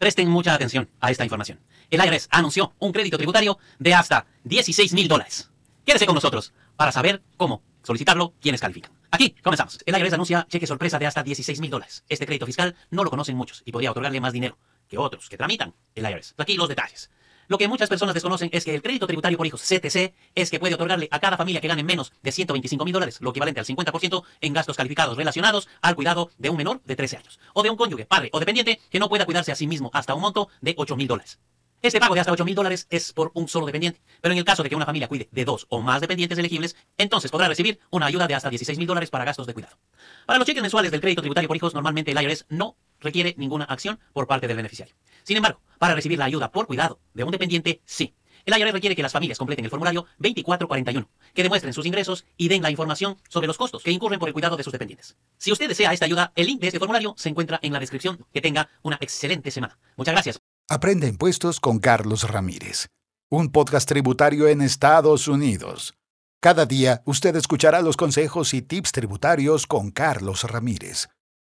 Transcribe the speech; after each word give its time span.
Presten 0.00 0.30
mucha 0.30 0.54
atención 0.54 0.88
a 0.98 1.10
esta 1.10 1.24
información. 1.24 1.60
El 1.90 2.02
IRS 2.02 2.28
anunció 2.30 2.72
un 2.78 2.90
crédito 2.90 3.18
tributario 3.18 3.58
de 3.78 3.92
hasta 3.92 4.24
16 4.44 4.94
mil 4.94 5.06
dólares. 5.08 5.50
Quédese 5.84 6.06
con 6.06 6.14
nosotros 6.14 6.54
para 6.74 6.90
saber 6.90 7.22
cómo 7.36 7.62
solicitarlo, 7.82 8.32
quiénes 8.40 8.62
califican. 8.62 8.92
Aquí 9.10 9.36
comenzamos. 9.42 9.78
El 9.84 9.94
IRS 9.98 10.14
anuncia 10.14 10.46
cheque 10.48 10.66
sorpresa 10.66 10.98
de 10.98 11.04
hasta 11.04 11.22
16 11.22 11.60
mil 11.60 11.68
dólares. 11.68 12.02
Este 12.08 12.24
crédito 12.24 12.46
fiscal 12.46 12.74
no 12.88 13.04
lo 13.04 13.10
conocen 13.10 13.36
muchos 13.36 13.62
y 13.66 13.72
podría 13.72 13.90
otorgarle 13.90 14.22
más 14.22 14.32
dinero 14.32 14.56
que 14.88 14.96
otros 14.96 15.28
que 15.28 15.36
tramitan 15.36 15.74
el 15.94 16.10
IRS. 16.10 16.34
Aquí 16.38 16.56
los 16.56 16.70
detalles. 16.70 17.10
Lo 17.50 17.58
que 17.58 17.66
muchas 17.66 17.88
personas 17.88 18.14
desconocen 18.14 18.48
es 18.52 18.64
que 18.64 18.72
el 18.72 18.80
crédito 18.80 19.08
tributario 19.08 19.36
por 19.36 19.44
hijos 19.44 19.60
CTC 19.60 20.14
es 20.36 20.50
que 20.52 20.60
puede 20.60 20.76
otorgarle 20.76 21.08
a 21.10 21.18
cada 21.18 21.36
familia 21.36 21.60
que 21.60 21.66
gane 21.66 21.82
menos 21.82 22.12
de 22.22 22.30
125 22.30 22.84
mil 22.84 22.92
dólares, 22.92 23.20
lo 23.20 23.30
equivalente 23.30 23.58
al 23.58 23.66
50% 23.66 24.22
en 24.40 24.52
gastos 24.52 24.76
calificados 24.76 25.16
relacionados 25.16 25.68
al 25.82 25.96
cuidado 25.96 26.30
de 26.38 26.48
un 26.48 26.56
menor 26.56 26.80
de 26.84 26.94
13 26.94 27.16
años, 27.16 27.40
o 27.52 27.64
de 27.64 27.70
un 27.70 27.76
cónyuge, 27.76 28.06
padre 28.06 28.30
o 28.32 28.38
dependiente 28.38 28.78
que 28.88 29.00
no 29.00 29.08
pueda 29.08 29.24
cuidarse 29.24 29.50
a 29.50 29.56
sí 29.56 29.66
mismo 29.66 29.90
hasta 29.92 30.14
un 30.14 30.20
monto 30.20 30.48
de 30.60 30.76
8 30.78 30.94
mil 30.94 31.08
dólares. 31.08 31.40
Este 31.82 31.98
pago 31.98 32.14
de 32.14 32.20
hasta 32.20 32.30
8 32.30 32.44
mil 32.44 32.54
dólares 32.54 32.86
es 32.88 33.12
por 33.12 33.32
un 33.34 33.48
solo 33.48 33.66
dependiente, 33.66 34.00
pero 34.20 34.30
en 34.30 34.38
el 34.38 34.44
caso 34.44 34.62
de 34.62 34.68
que 34.68 34.76
una 34.76 34.86
familia 34.86 35.08
cuide 35.08 35.28
de 35.32 35.44
dos 35.44 35.66
o 35.70 35.80
más 35.80 36.00
dependientes 36.00 36.38
elegibles, 36.38 36.76
entonces 36.98 37.32
podrá 37.32 37.48
recibir 37.48 37.80
una 37.90 38.06
ayuda 38.06 38.28
de 38.28 38.34
hasta 38.36 38.48
16 38.48 38.78
mil 38.78 38.86
dólares 38.86 39.10
para 39.10 39.24
gastos 39.24 39.48
de 39.48 39.54
cuidado. 39.54 39.76
Para 40.24 40.38
los 40.38 40.46
cheques 40.46 40.62
mensuales 40.62 40.92
del 40.92 41.00
crédito 41.00 41.22
tributario 41.22 41.48
por 41.48 41.56
hijos, 41.56 41.74
normalmente 41.74 42.12
el 42.12 42.22
IRS 42.22 42.46
no 42.48 42.76
requiere 43.00 43.34
ninguna 43.38 43.64
acción 43.64 43.98
por 44.12 44.26
parte 44.26 44.46
del 44.46 44.56
beneficiario. 44.56 44.94
Sin 45.22 45.36
embargo, 45.36 45.60
para 45.78 45.94
recibir 45.94 46.18
la 46.18 46.26
ayuda 46.26 46.50
por 46.50 46.66
cuidado 46.66 47.00
de 47.14 47.24
un 47.24 47.30
dependiente, 47.30 47.80
sí. 47.84 48.14
El 48.44 48.58
IRS 48.58 48.72
requiere 48.72 48.96
que 48.96 49.02
las 49.02 49.12
familias 49.12 49.38
completen 49.38 49.64
el 49.64 49.70
formulario 49.70 50.06
2441, 50.18 51.08
que 51.34 51.42
demuestren 51.42 51.74
sus 51.74 51.86
ingresos 51.86 52.24
y 52.36 52.48
den 52.48 52.62
la 52.62 52.70
información 52.70 53.16
sobre 53.28 53.46
los 53.46 53.58
costos 53.58 53.82
que 53.82 53.90
incurren 53.90 54.18
por 54.18 54.28
el 54.28 54.32
cuidado 54.32 54.56
de 54.56 54.64
sus 54.64 54.72
dependientes. 54.72 55.16
Si 55.36 55.52
usted 55.52 55.68
desea 55.68 55.92
esta 55.92 56.06
ayuda, 56.06 56.32
el 56.34 56.46
link 56.46 56.60
de 56.60 56.68
este 56.68 56.78
formulario 56.78 57.14
se 57.16 57.28
encuentra 57.28 57.58
en 57.62 57.72
la 57.72 57.80
descripción. 57.80 58.24
Que 58.32 58.40
tenga 58.40 58.68
una 58.82 58.96
excelente 59.00 59.50
semana. 59.50 59.78
Muchas 59.96 60.14
gracias. 60.14 60.38
Aprende 60.68 61.08
impuestos 61.08 61.60
con 61.60 61.80
Carlos 61.80 62.22
Ramírez, 62.30 62.88
un 63.28 63.50
podcast 63.50 63.88
tributario 63.88 64.48
en 64.48 64.62
Estados 64.62 65.28
Unidos. 65.28 65.94
Cada 66.40 66.64
día 66.64 67.02
usted 67.04 67.36
escuchará 67.36 67.82
los 67.82 67.96
consejos 67.96 68.54
y 68.54 68.62
tips 68.62 68.92
tributarios 68.92 69.66
con 69.66 69.90
Carlos 69.90 70.44
Ramírez. 70.44 71.08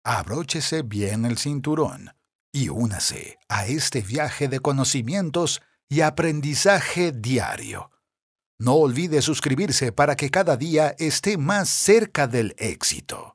Abróchese 0.07 0.83
bien 0.83 1.25
el 1.25 1.39
cinturón 1.39 2.11
y 2.51 2.69
únase 2.69 3.39
a 3.49 3.65
este 3.65 4.01
viaje 4.03 4.47
de 4.47 4.59
conocimientos 4.59 5.63
y 5.89 6.01
aprendizaje 6.01 7.11
diario. 7.11 7.89
No 8.59 8.75
olvide 8.75 9.23
suscribirse 9.23 9.91
para 9.91 10.15
que 10.15 10.29
cada 10.29 10.57
día 10.57 10.95
esté 10.99 11.39
más 11.39 11.69
cerca 11.69 12.27
del 12.27 12.53
éxito. 12.59 13.34